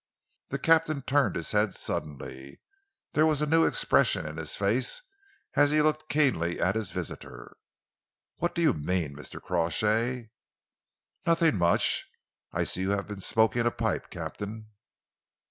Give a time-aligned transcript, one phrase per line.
[0.49, 2.59] The captain turned his head suddenly.
[3.13, 5.03] There was a new expression in his face
[5.53, 7.55] as he looked keenly at his visitor.
[8.37, 9.39] "What do you mean, Mr.
[9.39, 10.31] Crawshay?"
[11.27, 12.07] "Nothing much.
[12.51, 14.69] I see you have been smoking a pipe, Captain.